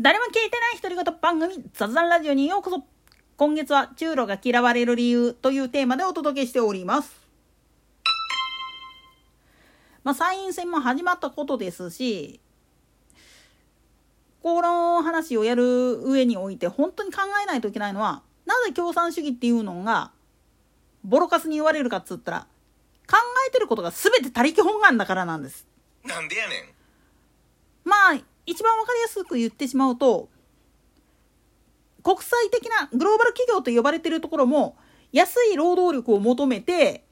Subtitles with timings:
[0.00, 2.82] 誰も聞いてない独り言番組雑談ラジオにようこそ。
[3.36, 7.12] 今月は中路が嫌われる理由というテーマでお届けしております。
[10.02, 12.40] まあ参院選も始まったことですし
[14.42, 20.10] この話をやる上において本当に考えないといけないのはなぜ共産主義っていうのが
[21.04, 22.40] ボロカスに言われるかっつったら
[23.08, 23.16] 考
[23.48, 25.68] えてることが全て他力本願だからなんです。
[26.04, 26.68] なんでやねん。
[27.84, 30.28] まあ一番わかりやすく言ってしまうと
[32.02, 34.76] 国際的なグローバル企業と呼ばれてるところも
[35.12, 37.04] 安い労働力を求めて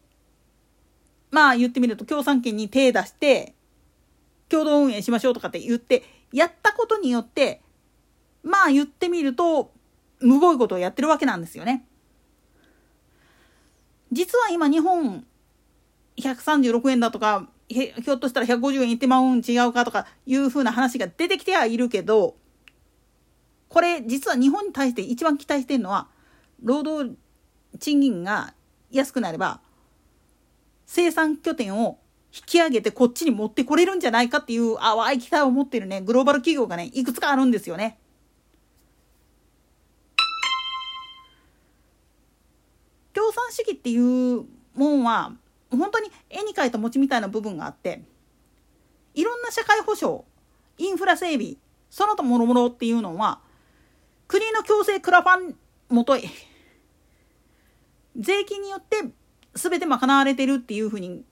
[1.31, 3.55] まあ言ってみると共産権に手出して
[4.49, 7.63] 共同運営しましょうとかって言ってやったことによって
[8.43, 9.73] まあ言ってみると
[10.21, 11.85] むごいことをやってるわけなんですよね。
[14.13, 15.25] 実は今日本
[16.19, 22.37] 136円だとかひょっとしたら150円いってまうん違うかとかいうふうな話が出てきてはいるけど
[23.69, 26.09] これ実は日本に対して一番期待してるのは
[26.63, 27.17] 労働
[27.79, 28.55] 賃金が
[28.91, 29.61] 安くなれば
[30.87, 31.99] 生産拠点を
[32.35, 37.99] 引き上げてこっちに持ってこれるんじゃないかっていう淡い期待を持ってるねグローバル企業がねいくつかあるんですよね。
[43.15, 45.33] 共産主義っていうもんは
[45.77, 48.03] 本当に絵に描いた餅みたいな部分があって
[49.15, 50.23] いろんな社会保障
[50.79, 51.57] インフラ整備
[51.91, 53.41] その他もろもろっていうのは
[54.29, 55.57] 国の強制クラファン
[55.95, 56.25] もとい
[58.17, 59.05] 税金によって
[59.55, 61.25] 全て賄われてるっていうふうに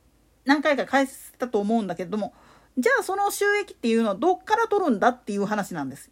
[0.45, 2.35] 何回か返したと思うんだけれども
[2.79, 6.11] じゃあその収益っていうのはどっから取るんだっていう話なんです。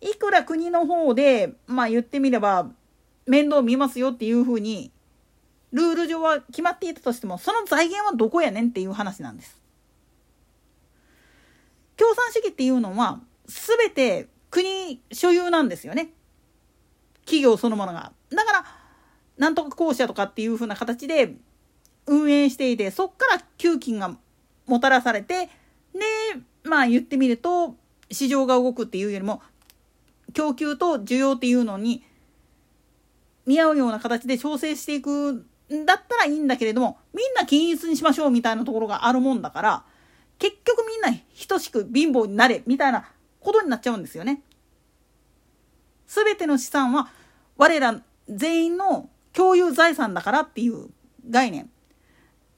[0.00, 2.70] いくら国の方でまあ言ってみれば
[3.26, 4.92] 面倒見ますよっていうふうに
[5.74, 9.60] ルール上は決まっていたとしてもその財源はどこやねんっていう話なんです。
[11.96, 16.10] 共産主義っていうのは全て国所有なんですよね。
[17.24, 18.12] 企業そのものが。
[18.30, 18.64] だから
[19.36, 21.34] なんとか公社とかっていうふうな形で
[22.06, 24.16] 運営していてそっから給金が
[24.66, 25.50] もたらされてで
[26.62, 27.74] まあ言ってみると
[28.10, 29.42] 市場が動くっていうよりも
[30.34, 32.04] 供給と需要っていうのに
[33.44, 39.84] 見合うような形で調整していくだったらいいんだけれどもみんな均一にしましょうみたいなところがあるもんだから
[40.38, 43.08] 結局みんな等しく貧乏になれみたいな
[43.40, 44.42] ことになっちゃうんですよね。
[46.06, 47.08] 全ての資産は
[47.56, 50.88] 我ら全員の共有財産だからっていう
[51.28, 51.70] 概念。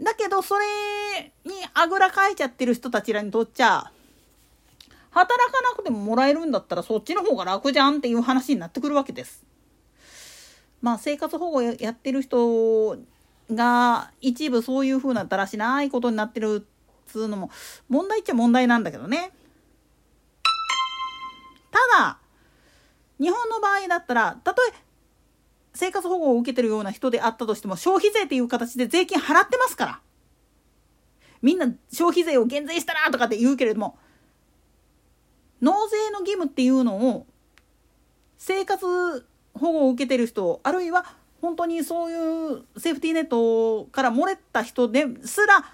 [0.01, 3.91] だけどそれにあぐらかいちゃってる人たちらにとっちゃ
[5.11, 9.45] 働かなくてももらえるんだったらそっちの方が楽じゃんっていう話になってくるわけです。
[10.87, 12.97] まあ、生活保護やってる人
[13.53, 17.51] が一部そういうふうなだらしないことになってるっつうのも
[17.89, 19.33] 問題っちゃ問題なんだけどね。
[21.73, 22.19] ただ
[23.19, 24.73] 日本の場合だったらたとえ
[25.75, 30.01] 生活保護を受けてるような人であったとしても消費税っていう形で税金払ってますから
[31.43, 33.99] みんな消費税を減税したらとかって言うけれども
[35.61, 37.27] 納税の義務っていうのを
[38.39, 41.05] 生活保護を受けてる人あるいは
[41.41, 45.65] 本当にそういうセーフティーネットから漏れた人ですら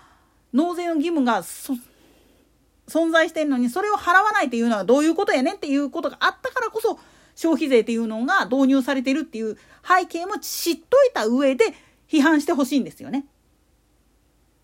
[0.53, 6.99] 納税の義務が存在してるのにそれを払わないっていうのはどういうことやねんっていうことがあったからこそ
[7.35, 9.57] 消費税っていうのが導入されてるっていう
[9.87, 11.67] 背景も知っといた上で
[12.09, 13.25] 批判してほしいんですよね。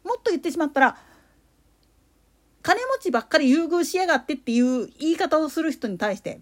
[0.04, 0.98] もっと言ってしまったら
[2.62, 6.40] 金持ちばっかり優遇しやがってっていう言い方をする人に対して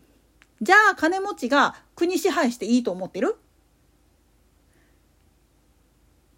[0.62, 3.36] じゃあ金持ちが国支配していいと思ってる？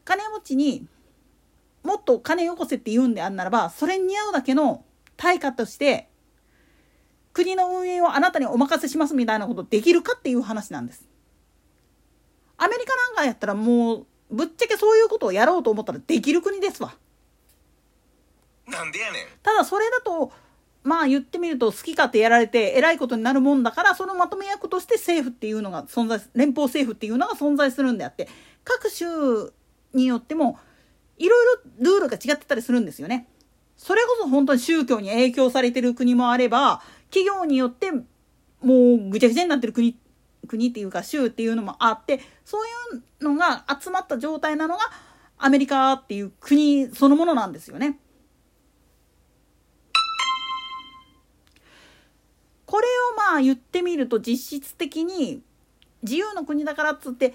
[0.04, 0.86] 金持ちに
[1.84, 4.84] もっと金よこせって言うんであんならばそれに似合うだけの
[5.16, 6.08] 対価として
[7.32, 11.06] 国の運営をあなたにお任せしますみたいなことできるかっていう話なんです。
[12.56, 16.94] アメリカなんかやったらもうぶっちゃけそういうことをやろうと思ったらできる国ですわ。
[18.66, 19.26] なんでやねん。
[19.42, 20.32] ただそれだと
[20.88, 28.26] まあ言ってみると好き勝手やられてえらいことになるもんだからそのまとめ役として政府っていうのが存在連邦政府っていうのが存在するんであって
[28.64, 29.04] 各州
[29.92, 30.58] によっても
[31.18, 33.28] いろいろルールが違ってたりするんですよね。
[33.76, 38.04] それこそ本当に宗教に影響されてる国もあれば企業によっても
[38.62, 39.96] うぐちゃぐちゃになってる国
[40.48, 44.80] 国っていうか州っていうのもあってそういうのが集まった状態なのが
[45.36, 47.98] アメリカっていう国そのものなんですよね。
[53.36, 55.42] あ言ってみると実質的に
[56.02, 57.34] 自由の国だからっつって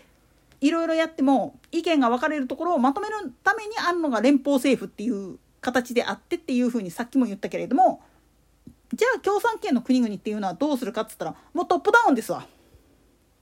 [0.61, 8.01] いろいろやっても意見が分かれるところをまとめるためにあるのが連邦政府っていう形であってっていうふうにさっきも言ったけれども
[8.93, 12.45] じゃあ共産圏の国々っていうのはどうするかっつったらもうトップダウンですわ。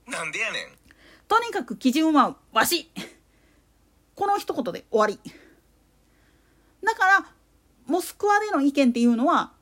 [0.06, 0.66] なんでやねん。
[1.28, 2.90] とにかく基準はわし。
[4.14, 5.18] この一言で終わり。
[6.84, 7.26] だから
[7.86, 9.52] モスクワでの意見っていうのは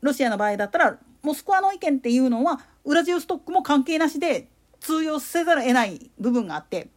[0.00, 4.48] ロシアの場合だったらモスクワの意見っていうのはウラジオストックも関係なしで
[4.80, 6.88] 通用せざるを得ない部分があって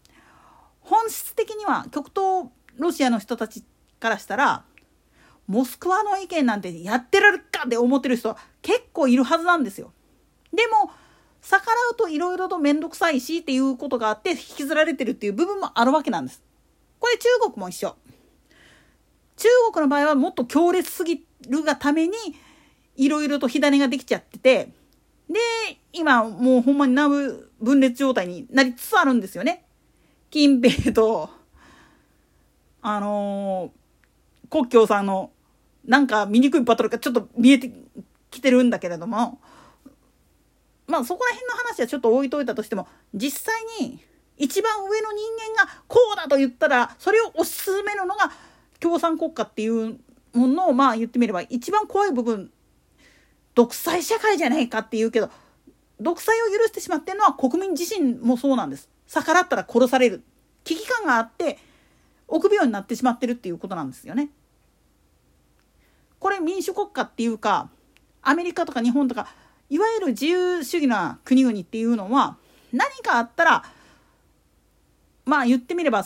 [0.79, 3.63] 本質的には極東ロシアの人たち
[3.99, 4.63] からしたら
[5.47, 9.91] モスクワの意見なんてやってられるかって思ってる人は結構いるはずなんですよ。
[10.53, 10.91] でも
[11.41, 16.41] 逆らうといろいろと面倒くさいしっていうことがあって引きずられてるっていう部分もあるわけなんです。
[16.99, 17.95] これ中国も一緒。
[19.37, 22.13] 中国の場合はもっと強烈すぎるがために
[22.95, 24.69] いろいろと火種ができちゃってて
[25.29, 25.39] で
[25.93, 29.65] 今もうほんまに南部分裂状態になりつつあるんですよね。
[30.29, 31.29] 金兵衛と
[32.81, 35.31] あのー、国境さんの
[35.85, 37.71] なんか醜いバトルがちょっと見えて
[38.29, 39.39] きてるんだけれども
[40.87, 43.99] まあそこら辺の話はちょっと置いといたとしても実際に
[44.37, 45.21] 一番上の人
[45.55, 48.31] 間がこうだと言ったらそれを推し進めるのが
[48.79, 49.99] 共産国家っていう
[50.33, 52.49] ものをまあ言ってみれば一番怖い部分
[53.55, 55.29] 独裁社会じゃないかっていうけど
[55.99, 58.89] 独裁を許してしまってるのは国民自身もそうなんです。
[59.07, 60.23] 逆らったら殺される
[60.63, 61.59] 危機感があって
[62.27, 64.29] 臆病になってしまってるっていうことなんですよね。
[66.19, 67.69] これ民主国家っていうか
[68.21, 69.27] アメリカとか日本とか
[69.69, 72.37] いわゆる自由主義な国々っていうのは
[72.71, 73.63] 何かあったら
[75.25, 76.05] まあ言ってみれば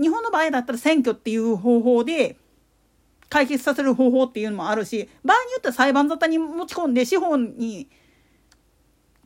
[0.00, 2.36] 日本の場合だったら選挙っていう方法で
[3.28, 7.88] 解決させる方法っていうのもあるし場合によっては裁判沙汰に持ち込んで司法に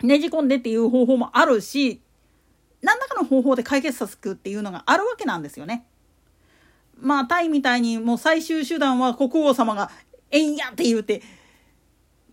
[0.02, 2.02] ねじ込んでっていう方法もあるし
[2.81, 5.87] 何らかの方法で解決させるっていうのがあるわけなんですよね。
[6.99, 9.90] まあタイみたいにもう最終手段は国王様が
[10.31, 11.22] 「えんや!」って言うて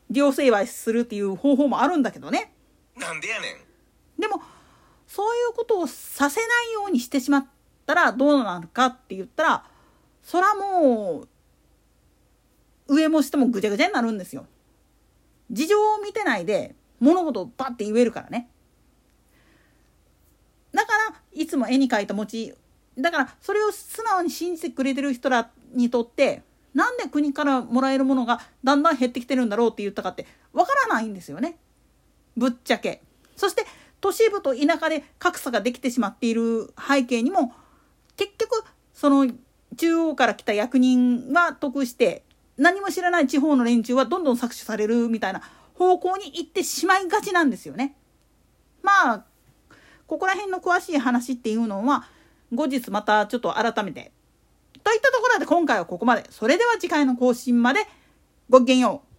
[0.10, 2.52] 両成敗するっていう方法もあるんだけどね。
[2.96, 3.48] なんでやね
[4.18, 4.22] ん。
[4.22, 4.42] でも
[5.08, 7.48] そういうことをさせないようにしてしまっ
[7.86, 9.66] たらどうなるかって言ったら
[10.24, 11.28] そらもう
[12.90, 14.46] 上も下もぐちゃぐちゃになるんですよ。
[15.50, 18.50] 事情を見てないで物事をバッて言えるからね。
[20.74, 22.54] だからいつも絵に描いた餅
[22.98, 26.44] だからそれを素直に信じてくれてる人らにとって
[26.74, 31.58] なんで国からもらえるものがだんだん減ってきてるんだろうって言ったかってわからないんですよね
[32.38, 33.02] ぶっちゃけ。
[33.36, 33.66] そして
[34.02, 37.54] 都市部と田舎で格差ができてしまっている背景にも
[38.16, 38.64] 結局
[38.94, 39.32] その
[39.78, 42.24] 中央から来た役人が得して
[42.60, 45.42] 何も知らない地方の連中はどんどん搾取されるみたいな
[45.76, 47.96] 方向に行ってしまいがちなんですよね。
[48.84, 49.26] まあ
[50.06, 52.06] ここら辺の詳しい話っていうのは
[52.54, 54.12] 後日またちょっと改めて。
[54.84, 56.26] といったところで今回はここまで。
[56.32, 57.82] それでは次回の更新まで
[58.50, 59.10] ごきげんよう。